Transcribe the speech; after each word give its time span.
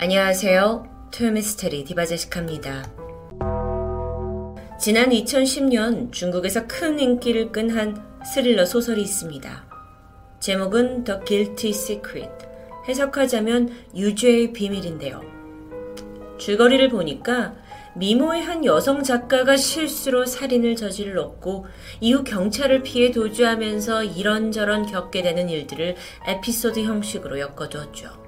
안녕하세요. 0.00 1.08
토요미스테리 1.10 1.82
디바제시카입니다. 1.82 2.88
지난 4.80 5.10
2010년 5.10 6.12
중국에서 6.12 6.68
큰 6.68 7.00
인기를 7.00 7.50
끈 7.50 7.70
한 7.70 8.00
스릴러 8.24 8.64
소설이 8.64 9.02
있습니다. 9.02 9.66
제목은 10.38 11.02
The 11.02 11.18
Guilty 11.26 11.70
Secret. 11.70 12.30
해석하자면 12.86 13.74
유죄의 13.96 14.52
비밀인데요. 14.52 15.20
줄거리를 16.38 16.90
보니까 16.90 17.56
미모의 17.96 18.44
한 18.44 18.64
여성 18.64 19.02
작가가 19.02 19.56
실수로 19.56 20.26
살인을 20.26 20.76
저질렀고 20.76 21.66
이후 22.00 22.22
경찰을 22.22 22.84
피해 22.84 23.10
도주하면서 23.10 24.04
이런저런 24.04 24.86
겪게 24.86 25.22
되는 25.22 25.48
일들을 25.48 25.96
에피소드 26.28 26.84
형식으로 26.84 27.40
엮어두었죠. 27.40 28.27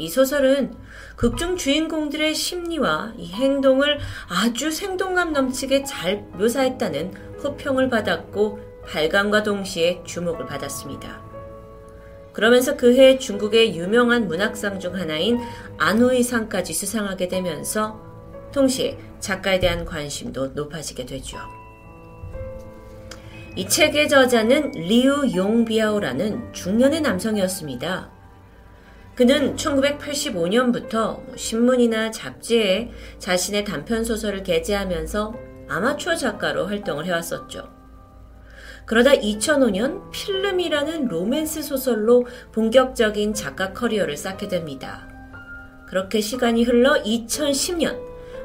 이 0.00 0.08
소설은 0.08 0.72
극중 1.16 1.58
주인공들의 1.58 2.34
심리와 2.34 3.12
이 3.18 3.30
행동을 3.32 3.98
아주 4.30 4.70
생동감 4.70 5.34
넘치게 5.34 5.84
잘 5.84 6.22
묘사했다는 6.38 7.12
호평을 7.44 7.90
받았고 7.90 8.60
발간과 8.86 9.42
동시에 9.42 10.02
주목을 10.06 10.46
받았습니다. 10.46 11.20
그러면서 12.32 12.78
그해 12.78 13.18
중국의 13.18 13.76
유명한 13.76 14.26
문학상 14.26 14.80
중 14.80 14.96
하나인 14.96 15.38
안후이상까지 15.76 16.72
수상하게 16.72 17.28
되면서 17.28 18.00
동시에 18.52 18.96
작가에 19.18 19.60
대한 19.60 19.84
관심도 19.84 20.48
높아지게 20.54 21.04
되죠. 21.04 21.36
이 23.54 23.68
책의 23.68 24.08
저자는 24.08 24.70
리우 24.70 25.30
용비아오라는 25.34 26.54
중년의 26.54 27.02
남성이었습니다. 27.02 28.19
그는 29.20 29.54
1985년부터 29.54 30.92
뭐 30.92 31.26
신문이나 31.36 32.10
잡지에 32.10 32.90
자신의 33.18 33.66
단편 33.66 34.02
소설을 34.02 34.42
게재하면서 34.42 35.34
아마추어 35.68 36.16
작가로 36.16 36.66
활동을 36.68 37.04
해왔었죠. 37.04 37.68
그러다 38.86 39.10
2005년 39.10 40.10
필름이라는 40.10 41.08
로맨스 41.08 41.60
소설로 41.60 42.26
본격적인 42.52 43.34
작가 43.34 43.74
커리어를 43.74 44.16
쌓게 44.16 44.48
됩니다. 44.48 45.06
그렇게 45.86 46.22
시간이 46.22 46.64
흘러 46.64 46.94
2010년 47.02 48.00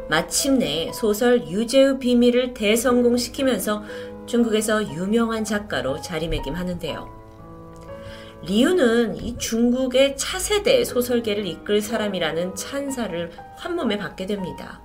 마침내 0.10 0.92
소설 0.94 1.48
유죄의 1.48 2.00
비밀을 2.00 2.54
대성공시키면서 2.54 3.82
중국에서 4.26 4.84
유명한 4.94 5.46
작가로 5.46 6.02
자리매김하는데요. 6.02 7.25
리우는 8.44 9.16
이 9.16 9.38
중국의 9.38 10.18
차세대 10.18 10.84
소설계를 10.84 11.48
이끌 11.48 11.82
사람이라는 11.82 12.56
찬사를 12.56 13.32
한몸에 13.58 13.98
받게 13.98 14.26
됩니다. 14.26 14.82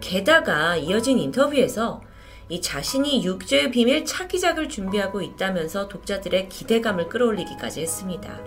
게다가 0.00 0.76
이어진 0.76 1.18
인터뷰에서 1.18 2.02
이 2.50 2.60
자신이 2.60 3.24
육죄의 3.24 3.70
비밀 3.70 4.04
차기작을 4.04 4.68
준비하고 4.68 5.22
있다면서 5.22 5.88
독자들의 5.88 6.50
기대감을 6.50 7.08
끌어올리기까지 7.08 7.80
했습니다. 7.80 8.38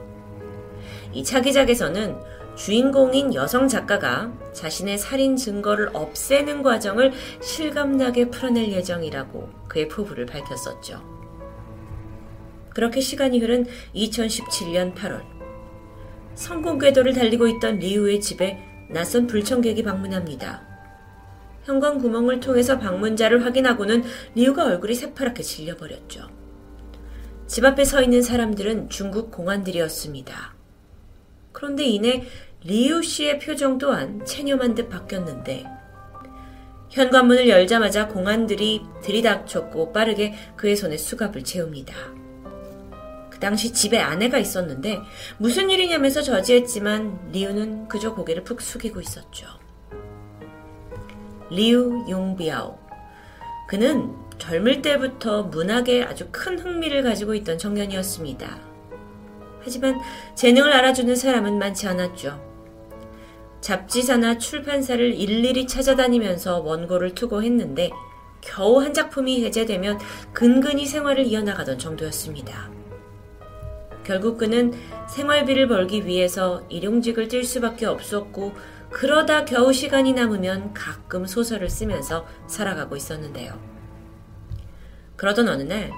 이 1.13 1.23
차기작에서는 1.23 2.15
주인공인 2.55 3.33
여성 3.33 3.67
작가가 3.67 4.31
자신의 4.53 4.97
살인 4.97 5.35
증거를 5.35 5.89
없애는 5.93 6.63
과정을 6.63 7.13
실감나게 7.41 8.30
풀어낼 8.30 8.71
예정이라고 8.71 9.49
그의 9.67 9.88
포부를 9.88 10.25
밝혔었죠. 10.25 11.17
그렇게 12.78 13.02
시간이 13.02 13.39
흐른 13.39 13.66
2017년 13.95 14.94
8월, 14.94 15.23
성공 16.36 16.78
궤도를 16.78 17.11
달리고 17.11 17.47
있던 17.47 17.80
리우의 17.80 18.22
집에 18.22 18.64
낯선 18.92 19.25
불청객이 19.25 19.81
방문합니다. 19.81 20.61
현관 21.64 21.98
구멍을 21.98 22.39
통해서 22.39 22.78
방문자를 22.78 23.44
확인하고는 23.44 24.03
리우가 24.36 24.66
얼굴이 24.66 24.93
새파랗게 24.93 25.42
질려버렸죠. 25.42 26.30
집 27.48 27.65
앞에 27.65 27.83
서 27.83 28.04
있는 28.04 28.21
사람들은 28.21 28.89
중국 28.89 29.32
공안들이었습니다. 29.32 30.54
그런데 31.54 31.83
이내 31.83 32.27
리우 32.64 33.02
씨의 33.02 33.39
표정 33.39 33.80
또한 33.80 34.23
체념한 34.23 34.76
듯 34.76 34.88
바뀌었는데 34.88 35.65
현관문을 36.89 37.49
열자마자 37.49 38.08
공안들이 38.08 38.83
들이닥쳤고 39.02 39.94
빠르게 39.94 40.36
그의 40.55 40.76
손에 40.76 40.95
수갑을 40.95 41.44
채웁니다. 41.44 42.27
그 43.37 43.39
당시 43.39 43.71
집에 43.71 43.99
아내가 43.99 44.39
있었는데 44.39 44.99
무슨 45.37 45.70
일이냐면서 45.70 46.23
저지했지만 46.23 47.30
리우는 47.31 47.87
그저 47.87 48.15
고개를 48.15 48.43
푹 48.43 48.61
숙이고 48.61 48.99
있었죠. 48.99 49.45
리우 51.52 52.09
용비아오. 52.09 52.80
그는 53.67 54.11
젊을 54.39 54.81
때부터 54.81 55.43
문학에 55.43 56.02
아주 56.03 56.30
큰 56.31 56.58
흥미를 56.58 57.03
가지고 57.03 57.36
있던 57.36 57.59
청년이었습니다. 57.59 58.59
하지만 59.64 59.99
재능을 60.33 60.73
알아주는 60.73 61.15
사람은 61.15 61.59
많지 61.59 61.87
않았죠. 61.87 62.43
잡지사나 63.61 64.39
출판사를 64.39 65.14
일일이 65.14 65.67
찾아다니면서 65.67 66.61
원고를 66.61 67.14
투고했는데 67.14 67.92
겨우 68.42 68.81
한 68.81 68.95
작품이 68.95 69.43
해제되면 69.43 69.99
근근히 70.33 70.87
생활을 70.87 71.26
이어나가던 71.27 71.77
정도였습니다. 71.77 72.86
결국 74.08 74.38
그는 74.38 74.73
생활비를 75.10 75.68
벌기 75.68 76.06
위해서 76.06 76.64
일용직을 76.70 77.28
뛸 77.28 77.44
수밖에 77.44 77.86
없었고 77.86 78.54
그러다 78.90 79.44
겨우 79.44 79.73
시간이 79.73 80.14
남으면 80.14 80.73
가끔 80.73 81.26
소설을 81.26 81.70
쓰면서 81.70 82.26
살아가고 82.48 82.95
있었는데요. 82.95 83.60
그러던 85.18 85.50
어느 85.50 85.64
날 85.64 85.92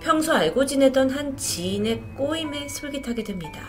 평소 0.00 0.32
알고 0.32 0.64
지내던 0.64 1.10
한 1.10 1.36
지인의 1.36 2.14
꼬임에 2.16 2.66
솔깃하게 2.66 3.24
됩니다. 3.24 3.60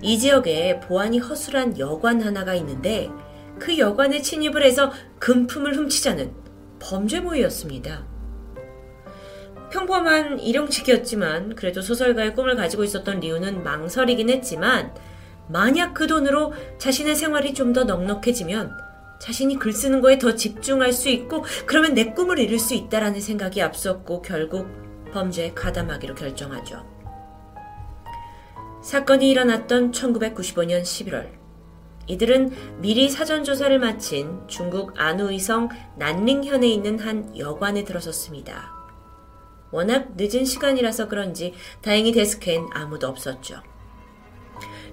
이 0.00 0.18
지역에 0.18 0.80
보안이 0.80 1.18
허술한 1.18 1.78
여관 1.78 2.22
하나가 2.22 2.54
있는데 2.54 3.10
그 3.58 3.76
여관에 3.76 4.22
침입을 4.22 4.62
해서 4.62 4.90
금품을 5.18 5.76
훔치자는 5.76 6.32
범죄 6.80 7.20
모였습니다. 7.20 8.11
평범한 9.72 10.38
일용직이었지만 10.38 11.56
그래도 11.56 11.80
소설가의 11.80 12.34
꿈을 12.34 12.54
가지고 12.56 12.84
있었던 12.84 13.20
리우는 13.20 13.64
망설이긴 13.64 14.30
했지만 14.30 14.94
만약 15.48 15.94
그 15.94 16.06
돈으로 16.06 16.52
자신의 16.78 17.16
생활이 17.16 17.54
좀 17.54 17.72
더 17.72 17.84
넉넉해지면 17.84 18.70
자신이 19.18 19.58
글 19.58 19.72
쓰는 19.72 20.00
거에 20.00 20.18
더 20.18 20.34
집중할 20.34 20.92
수 20.92 21.08
있고 21.08 21.44
그러면 21.64 21.94
내 21.94 22.12
꿈을 22.12 22.38
이룰 22.38 22.58
수 22.58 22.74
있다라는 22.74 23.20
생각이 23.20 23.62
앞섰고 23.62 24.20
결국 24.20 24.68
범죄에 25.12 25.54
가담하기로 25.54 26.14
결정하죠. 26.14 26.84
사건이 28.82 29.30
일어났던 29.30 29.92
1995년 29.92 30.82
11월. 30.82 31.28
이들은 32.08 32.80
미리 32.80 33.08
사전 33.08 33.44
조사를 33.44 33.78
마친 33.78 34.40
중국 34.48 34.92
안우이성 34.96 35.68
난링현에 35.96 36.66
있는 36.68 36.98
한 36.98 37.38
여관에 37.38 37.84
들어섰습니다. 37.84 38.81
워낙 39.72 40.10
늦은 40.16 40.44
시간이라서 40.44 41.08
그런지 41.08 41.54
다행히 41.80 42.12
데스크엔 42.12 42.68
아무도 42.72 43.08
없었죠. 43.08 43.62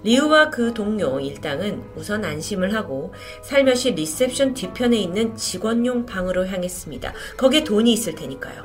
리우와 0.04 0.50
그 0.50 0.74
동료 0.74 1.20
일당은 1.20 1.84
우선 1.96 2.24
안심을 2.24 2.74
하고 2.74 3.14
살며시 3.44 3.92
리셉션 3.92 4.54
뒤편에 4.54 4.98
있는 4.98 5.36
직원용 5.36 6.06
방으로 6.06 6.48
향했습니다. 6.48 7.14
거기에 7.38 7.66
돈이 7.66 7.92
있을 7.92 8.16
테니까요. 8.16 8.64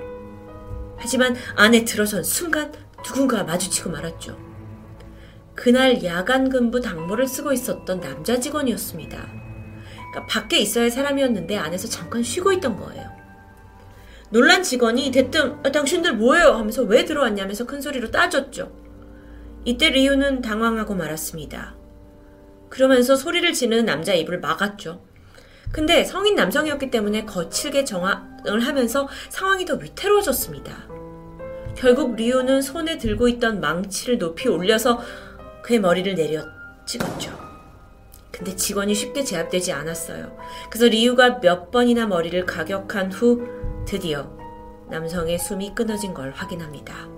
하지만 0.97 1.35
안에 1.57 1.85
들어선 1.85 2.23
순간 2.23 2.73
누군가 3.05 3.43
마주치고 3.43 3.91
말았죠. 3.91 4.39
그날 5.57 6.03
야간 6.05 6.49
근부 6.49 6.81
당무를 6.81 7.27
쓰고 7.27 7.53
있었던 7.53 8.01
남자 8.01 8.39
직원이었습니다. 8.39 9.17
그러니까 9.17 10.27
밖에 10.29 10.59
있어야 10.59 10.85
할 10.85 10.91
사람이었는데 10.91 11.57
안에서 11.57 11.89
잠깐 11.89 12.23
쉬고 12.23 12.53
있던 12.53 12.77
거예요. 12.77 13.14
놀란 14.35 14.65
직원이 14.65 15.13
대뜸 15.13 15.61
아, 15.63 15.71
당신들 15.71 16.17
뭐예요? 16.17 16.55
하면서 16.55 16.83
왜 16.83 17.05
들어왔냐면서 17.05 17.67
큰 17.67 17.81
소리로 17.81 18.11
따졌죠. 18.11 18.73
이때 19.65 19.91
리우는 19.91 20.43
당황하고 20.43 20.97
말았습니다. 20.97 21.77
그러면서 22.69 23.15
소리를 23.15 23.53
지르는 23.53 23.85
남자 23.85 24.13
입을 24.13 24.41
막았죠. 24.41 25.01
근데 25.71 26.03
성인 26.03 26.35
남성이었기 26.35 26.91
때문에 26.91 27.27
거칠게 27.27 27.85
정황을 27.85 28.59
하면서 28.59 29.09
상황이 29.29 29.65
더 29.67 29.77
위태로워졌습니다. 29.77 30.89
결국 31.77 32.17
리우는 32.17 32.61
손에 32.61 32.99
들고 32.99 33.29
있던 33.29 33.61
망치를 33.61 34.19
높이 34.19 34.49
올려서 34.49 35.01
그의 35.63 35.79
머리를 35.79 36.13
내려 36.17 36.45
찍었죠. 36.87 37.39
근데 38.33 38.57
직원이 38.57 38.95
쉽게 38.97 39.23
제압되지 39.23 39.71
않았어요. 39.71 40.37
그래서 40.71 40.87
리우가 40.87 41.39
몇 41.39 41.71
번이나 41.71 42.09
머리를 42.09 42.45
가격한 42.47 43.13
후 43.13 43.64
드디어 43.87 44.31
남성의 44.89 45.39
숨이 45.39 45.75
끊어진 45.75 46.15
걸 46.15 46.31
확인합니다. 46.31 47.09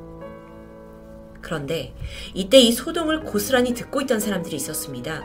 그런데 1.41 1.95
이때 2.35 2.59
이 2.59 2.73
소동을 2.73 3.21
고스란히 3.21 3.73
듣고 3.73 4.01
있던 4.01 4.19
사람들이 4.19 4.57
있었습니다. 4.57 5.23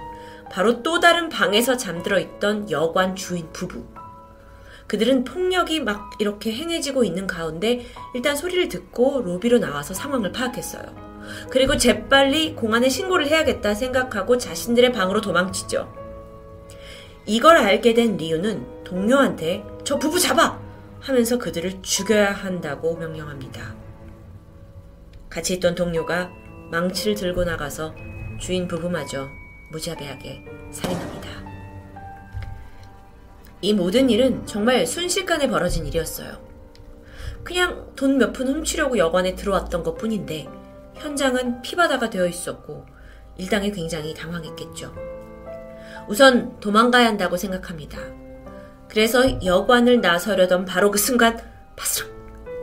바로 0.52 0.84
또 0.84 1.00
다른 1.00 1.30
방에서 1.30 1.78
잠들어 1.78 2.20
있던 2.20 2.70
여관 2.70 3.16
주인 3.16 3.52
부부. 3.52 3.86
그들은 4.88 5.24
폭력이 5.24 5.80
막 5.80 6.12
이렇게 6.20 6.52
행해지고 6.52 7.04
있는 7.06 7.26
가운데 7.26 7.86
일단 8.14 8.36
소리를 8.36 8.68
듣고 8.68 9.22
로비로 9.22 9.60
나와서 9.60 9.94
상황을 9.94 10.32
파악했어요. 10.32 11.12
그리고 11.50 11.78
재빨리 11.78 12.56
공안에 12.56 12.90
신고를 12.90 13.28
해야겠다 13.28 13.74
생각하고 13.74 14.38
자신들의 14.38 14.92
방으로 14.92 15.22
도망치죠. 15.22 15.92
이걸 17.26 17.58
알게 17.58 17.94
된 17.94 18.18
리우는 18.18 18.84
동료한테 18.84 19.64
저 19.84 19.98
부부 19.98 20.20
잡아! 20.20 20.71
하면서 21.02 21.38
그들을 21.38 21.82
죽여야 21.82 22.32
한다고 22.32 22.96
명령합니다. 22.96 23.76
같이 25.30 25.56
있던 25.56 25.76
동료가 25.76 26.30
망치를 26.72 27.16
들고 27.16 27.44
나가서 27.44 27.96
주인 28.40 28.68
부부마저 28.68 29.28
무자비하게 29.72 30.46
살인합니다. 30.72 31.30
이 33.62 33.74
모든 33.74 34.10
일은 34.10 34.46
정말 34.46 34.86
순식간에 34.86 35.48
벌어진 35.48 35.86
일이었어요. 35.86 36.38
그냥 37.44 37.92
돈 37.96 38.18
몇 38.18 38.34
푼 38.34 38.48
훔치려고 38.48 38.98
여관에 38.98 39.36
들어왔던 39.36 39.84
것 39.84 39.98
뿐인데 39.98 40.48
현장은 40.96 41.62
피바다가 41.62 42.10
되어 42.10 42.28
있었고 42.28 42.86
일당이 43.38 43.72
굉장히 43.72 44.14
당황했겠죠. 44.14 44.94
우선 46.08 46.60
도망가야 46.60 47.08
한다고 47.08 47.38
생각합니다. 47.38 48.00
그래서 48.92 49.42
여관을 49.46 50.02
나서려던 50.02 50.66
바로 50.66 50.92
그 50.92 50.98
순간 50.98 51.40
바스락 51.78 52.10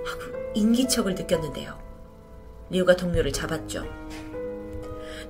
하고 0.05 0.53
인기척을 0.55 1.15
느꼈는데요. 1.15 1.79
리우가 2.69 2.97
동료를 2.97 3.33
잡았죠. 3.33 3.87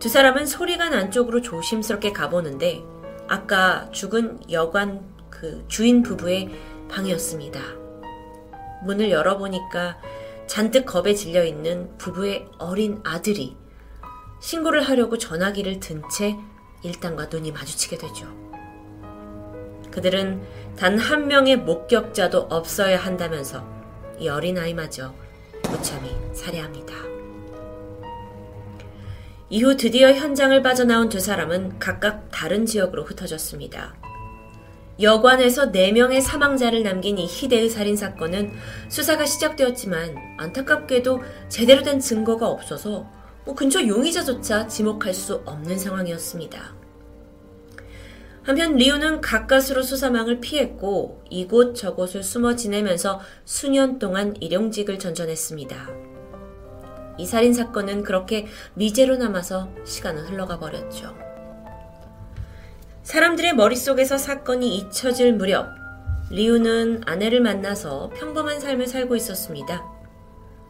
두 0.01 0.09
사람은 0.09 0.47
소리가 0.47 0.89
난 0.89 1.13
쪽으로 1.13 1.41
조심스럽게 1.41 2.13
가보는데 2.13 2.83
아까 3.29 3.89
죽은 3.93 4.51
여관 4.51 5.05
그 5.31 5.65
주인 5.69 6.03
부부의 6.03 6.51
방이었습니다. 6.91 7.61
문을 8.85 9.13
열어보니까 9.13 10.01
잔뜩 10.49 10.85
겁에 10.85 11.15
질려 11.15 11.45
있는 11.45 11.97
부부의 11.99 12.49
어린 12.59 13.01
아들이 13.05 13.57
신고를 14.41 14.83
하려고 14.83 15.17
전화기를 15.17 15.79
든 15.79 16.03
채 16.11 16.37
일당과 16.83 17.27
눈이 17.27 17.53
마주치게 17.53 17.99
되죠. 17.99 18.27
그들은 19.91 20.41
단 20.79 20.97
한 20.97 21.27
명의 21.27 21.57
목격자도 21.57 22.47
없어야 22.51 22.99
한다면서 22.99 23.65
이 24.21 24.29
어린아이마저 24.29 25.13
무참히 25.69 26.17
살해합니다. 26.33 26.95
이후 29.51 29.77
드디어 29.77 30.13
현장을 30.13 30.63
빠져나온 30.63 31.09
두 31.09 31.19
사람은 31.19 31.81
각각 31.81 32.29
다른 32.31 32.65
지역으로 32.65 33.05
흩어졌습니다. 33.05 33.97
여관에서 35.01 35.73
4명의 35.73 36.21
사망자를 36.21 36.85
남긴 36.85 37.19
이 37.19 37.27
희대의 37.27 37.71
살인사건은 37.71 38.53
수사가 38.89 39.27
시작되었지만 39.27 40.15
안타깝게도 40.39 41.23
제대로 41.49 41.83
된 41.83 41.99
증거가 41.99 42.49
없어서 42.49 43.05
뭐 43.45 43.55
근처 43.55 43.85
용의자조차 43.85 44.69
지목할 44.69 45.13
수 45.13 45.43
없는 45.45 45.77
상황이었습니다. 45.79 46.78
한편 48.49 48.77
리우는 48.77 49.21
가까스로 49.21 49.83
수사망을 49.83 50.41
피했고 50.41 51.23
이곳 51.29 51.75
저곳을 51.75 52.23
숨어 52.23 52.57
지내면서 52.57 53.21
수년 53.45 53.99
동안 53.99 54.35
일용직을 54.41 54.99
전전했습니다. 54.99 55.89
이 57.19 57.27
살인 57.27 57.53
사건은 57.53 58.03
그렇게 58.05 58.47
미제로 58.73 59.17
남아서 59.17 59.69
시간은 59.85 60.29
흘러가 60.29 60.59
버렸죠. 60.59 61.15
사람들의 63.03 63.55
머릿속에서 63.55 64.17
사건이 64.17 64.79
잊혀질 64.79 65.35
무렵 65.35 65.69
리우는 66.31 67.03
아내를 67.05 67.43
만나서 67.43 68.13
평범한 68.17 68.61
삶을 68.61 68.87
살고 68.87 69.15
있었습니다. 69.15 69.85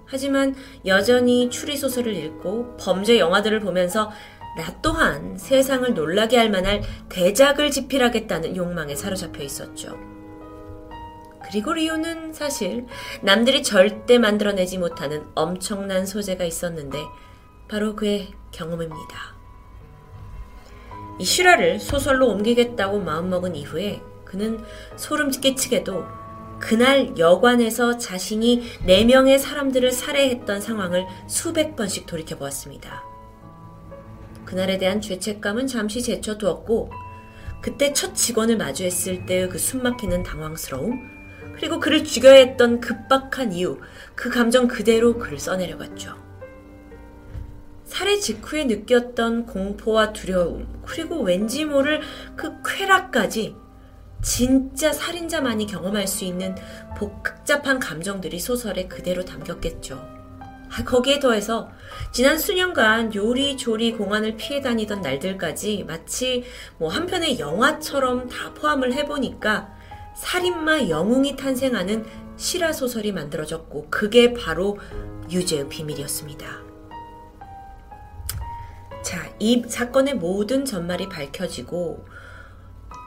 하지만 0.04 0.56
여전히 0.84 1.48
추리소설을 1.48 2.12
읽고 2.16 2.76
범죄 2.76 3.20
영화들을 3.20 3.60
보면서 3.60 4.10
나 4.58 4.75
또한 4.82 5.38
세상을 5.38 5.94
놀라게 5.94 6.37
할 6.37 6.50
만한 6.50 6.82
대작을 7.08 7.70
집필하겠다는 7.70 8.56
욕망에 8.56 8.96
사로잡혀 8.96 9.44
있었죠. 9.44 9.96
그리고 11.49 11.75
리오는 11.75 12.32
사실 12.32 12.84
남들이 13.22 13.62
절대 13.62 14.19
만들어내지 14.19 14.78
못하는 14.78 15.25
엄청난 15.37 16.06
소재가 16.06 16.44
있었는데 16.44 16.99
바로 17.69 17.94
그의 17.94 18.32
경험입니다. 18.50 19.37
이 21.20 21.25
실화를 21.25 21.78
소설로 21.78 22.26
옮기겠다고 22.26 22.99
마음먹은 22.99 23.54
이후에 23.54 24.02
그는 24.25 24.64
소름 24.96 25.31
끼치게도 25.31 26.04
그날 26.58 27.16
여관에서 27.16 27.96
자신이 27.96 28.64
4명의 28.84 29.38
사람들을 29.38 29.93
살해했던 29.93 30.61
상황을 30.61 31.06
수백 31.28 31.76
번씩 31.76 32.06
돌이켜보았습니다. 32.06 33.17
그날에 34.48 34.78
대한 34.78 35.02
죄책감은 35.02 35.66
잠시 35.66 36.02
제쳐두었고 36.02 36.90
그때 37.60 37.92
첫 37.92 38.14
직원을 38.14 38.56
마주했을 38.56 39.26
때의 39.26 39.50
그 39.50 39.58
숨막히는 39.58 40.22
당황스러움, 40.22 41.06
그리고 41.54 41.78
그를 41.78 42.02
죽여야 42.02 42.46
했던 42.46 42.80
급박한 42.80 43.52
이유, 43.52 43.78
그 44.14 44.30
감정 44.30 44.66
그대로 44.66 45.18
글을 45.18 45.38
써내려갔죠. 45.38 46.16
살해 47.84 48.16
직후에 48.16 48.64
느꼈던 48.64 49.44
공포와 49.44 50.14
두려움, 50.14 50.66
그리고 50.86 51.20
왠지 51.20 51.66
모를 51.66 52.00
그 52.34 52.62
쾌락까지 52.64 53.54
진짜 54.22 54.94
살인자만이 54.94 55.66
경험할 55.66 56.06
수 56.06 56.24
있는 56.24 56.54
복잡한 56.96 57.78
감정들이 57.78 58.38
소설에 58.38 58.88
그대로 58.88 59.26
담겼겠죠. 59.26 60.17
아, 60.70 60.84
거기에 60.84 61.18
더해서 61.18 61.70
지난 62.12 62.38
수년간 62.38 63.14
요리조리 63.14 63.92
공안을 63.92 64.36
피해 64.36 64.60
다니던 64.60 65.00
날들까지 65.00 65.84
마치 65.86 66.44
뭐 66.78 66.88
한편의 66.88 67.38
영화처럼 67.38 68.28
다 68.28 68.52
포함을 68.54 68.92
해보니까 68.94 69.68
살인마 70.16 70.88
영웅이 70.88 71.36
탄생하는 71.36 72.04
실화 72.36 72.72
소설이 72.72 73.12
만들어졌고 73.12 73.88
그게 73.90 74.32
바로 74.32 74.78
유죄의 75.30 75.68
비밀이었습니다. 75.68 76.46
자, 79.02 79.32
이 79.38 79.62
사건의 79.66 80.14
모든 80.14 80.64
전말이 80.64 81.08
밝혀지고 81.08 82.04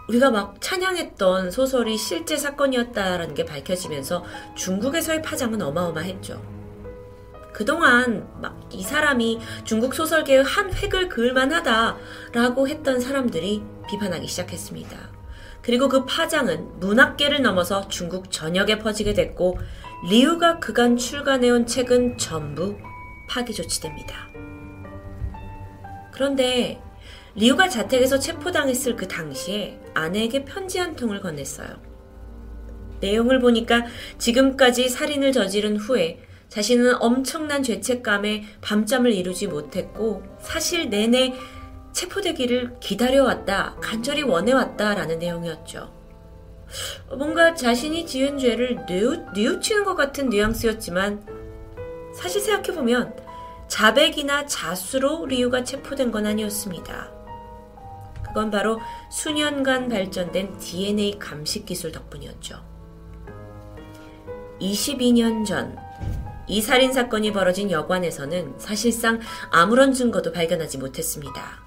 우리가 0.09 0.31
막 0.31 0.59
찬양했던 0.59 1.51
소설이 1.51 1.97
실제 1.97 2.37
사건이었다라는 2.37 3.33
게 3.35 3.45
밝혀지면서 3.45 4.23
중국에서의 4.55 5.21
파장은 5.21 5.61
어마어마했죠. 5.61 6.60
그동안 7.53 8.27
막 8.41 8.61
이 8.73 8.83
사람이 8.83 9.39
중국 9.65 9.93
소설계의 9.93 10.43
한 10.43 10.73
획을 10.73 11.09
그을 11.09 11.33
만하다라고 11.33 12.67
했던 12.67 12.99
사람들이 12.99 13.61
비판하기 13.89 14.27
시작했습니다. 14.27 14.97
그리고 15.61 15.89
그 15.89 16.05
파장은 16.05 16.79
문학계를 16.79 17.41
넘어서 17.41 17.87
중국 17.87 18.31
전역에 18.31 18.79
퍼지게 18.79 19.13
됐고 19.13 19.59
리우가 20.09 20.59
그간 20.59 20.97
출간해온 20.97 21.67
책은 21.67 22.17
전부 22.17 22.77
파기 23.29 23.53
조치됩니다. 23.53 24.29
그런데 26.11 26.81
리우가 27.35 27.69
자택에서 27.69 28.19
체포당했을 28.19 28.95
그 28.95 29.07
당시에 29.07 29.79
아내에게 29.93 30.45
편지 30.45 30.79
한 30.79 30.95
통을 30.95 31.21
건넸어요. 31.21 31.79
내용을 32.99 33.39
보니까 33.39 33.85
지금까지 34.17 34.89
살인을 34.89 35.31
저지른 35.31 35.77
후에 35.77 36.19
자신은 36.51 37.01
엄청난 37.01 37.63
죄책감에 37.63 38.43
밤잠을 38.59 39.13
이루지 39.13 39.47
못했고 39.47 40.21
사실 40.41 40.89
내내 40.89 41.33
체포되기를 41.93 42.77
기다려왔다, 42.81 43.77
간절히 43.79 44.23
원해왔다라는 44.23 45.19
내용이었죠. 45.19 45.89
뭔가 47.17 47.55
자신이 47.55 48.05
지은 48.05 48.37
죄를 48.37 48.85
뉘우, 48.85 49.27
뉘우 49.33 49.61
치는 49.61 49.85
것 49.85 49.95
같은 49.95 50.27
뉘앙스였지만 50.27 51.25
사실 52.13 52.41
생각해보면 52.41 53.15
자백이나 53.69 54.45
자수로 54.45 55.27
리우가 55.27 55.63
체포된 55.63 56.11
건 56.11 56.25
아니었습니다. 56.25 57.11
그건 58.23 58.51
바로 58.51 58.77
수년간 59.09 59.87
발전된 59.87 60.57
DNA 60.57 61.17
감식 61.17 61.65
기술 61.65 61.93
덕분이었죠. 61.93 62.61
22년 64.59 65.45
전, 65.45 65.77
이 66.51 66.59
살인 66.59 66.91
사건이 66.91 67.31
벌어진 67.31 67.71
여관에서는 67.71 68.55
사실상 68.57 69.21
아무런 69.51 69.93
증거도 69.93 70.33
발견하지 70.33 70.79
못했습니다. 70.79 71.63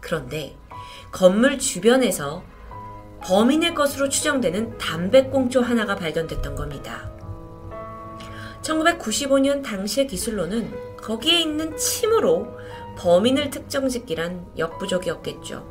그런데 0.00 0.54
건물 1.10 1.58
주변에서 1.58 2.44
범인의 3.22 3.74
것으로 3.74 4.10
추정되는 4.10 4.76
담배꽁초 4.76 5.62
하나가 5.62 5.96
발견됐던 5.96 6.56
겁니다. 6.56 7.10
1995년 8.60 9.62
당시의 9.64 10.08
기술로는 10.08 10.96
거기에 10.98 11.40
있는 11.40 11.74
침으로 11.78 12.48
범인을 12.98 13.48
특정 13.48 13.88
짓기란 13.88 14.46
역부족이었겠죠. 14.58 15.66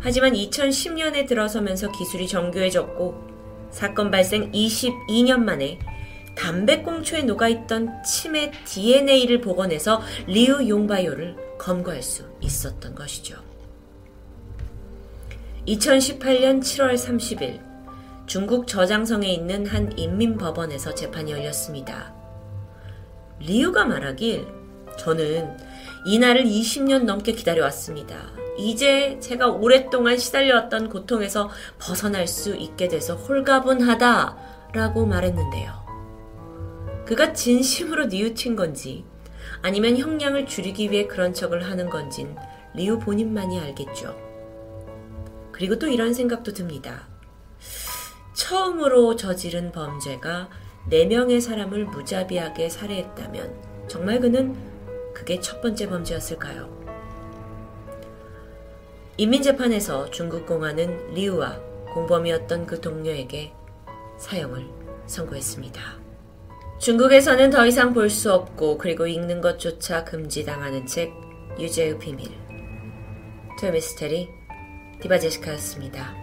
하지만 0.00 0.32
2010년에 0.32 1.28
들어서면서 1.28 1.92
기술이 1.92 2.26
정교해졌고 2.26 3.68
사건 3.70 4.10
발생 4.10 4.50
22년 4.50 5.40
만에 5.40 5.78
담배꽁초에 6.36 7.22
녹아있던 7.22 8.02
침의 8.02 8.52
DNA를 8.64 9.40
복원해서 9.40 10.02
리우 10.26 10.66
용바이오를 10.66 11.56
검거할 11.58 12.02
수 12.02 12.24
있었던 12.40 12.94
것이죠. 12.94 13.36
2018년 15.66 16.60
7월 16.60 16.94
30일 16.94 17.60
중국 18.26 18.66
저장성에 18.66 19.28
있는 19.28 19.66
한 19.66 19.96
인민법원에서 19.96 20.94
재판이 20.94 21.32
열렸습니다. 21.32 22.14
리우가 23.40 23.84
말하길 23.84 24.46
저는 24.98 25.56
이날을 26.04 26.44
20년 26.44 27.04
넘게 27.04 27.32
기다려왔습니다. 27.32 28.16
이제 28.58 29.18
제가 29.20 29.48
오랫동안 29.48 30.18
시달려왔던 30.18 30.88
고통에서 30.88 31.50
벗어날 31.78 32.26
수 32.26 32.54
있게 32.54 32.88
돼서 32.88 33.14
홀가분하다 33.14 34.36
라고 34.74 35.06
말했는데요. 35.06 35.81
그가 37.12 37.34
진심으로 37.34 38.06
뉘우친 38.06 38.56
건지 38.56 39.04
아니면 39.60 39.98
형량을 39.98 40.46
줄이기 40.46 40.90
위해 40.90 41.06
그런 41.06 41.34
척을 41.34 41.62
하는 41.62 41.90
건진 41.90 42.34
리우 42.72 42.98
본인만이 42.98 43.60
알겠죠. 43.60 44.16
그리고 45.52 45.78
또 45.78 45.88
이런 45.88 46.14
생각도 46.14 46.54
듭니다. 46.54 47.06
처음으로 48.32 49.16
저지른 49.16 49.72
범죄가 49.72 50.48
4명의 50.90 51.42
사람을 51.42 51.84
무자비하게 51.84 52.70
살해했다면 52.70 53.88
정말 53.88 54.18
그는 54.18 54.56
그게 55.12 55.38
첫 55.38 55.60
번째 55.60 55.90
범죄였을까요? 55.90 56.66
인민재판에서 59.18 60.10
중국 60.10 60.46
공안은 60.46 61.12
리우와 61.12 61.60
공범이었던 61.92 62.64
그 62.64 62.80
동료에게 62.80 63.52
사형을 64.16 64.66
선고했습니다. 65.06 66.01
중국에서는 66.82 67.50
더 67.50 67.64
이상 67.64 67.94
볼 67.94 68.10
수 68.10 68.32
없고 68.32 68.76
그리고 68.76 69.06
읽는 69.06 69.40
것조차 69.40 70.02
금지당하는 70.02 70.84
책 70.84 71.12
유죄의 71.56 72.00
비밀 72.00 72.28
토요미스테리 73.60 74.28
디바제시카였습니다. 75.00 76.21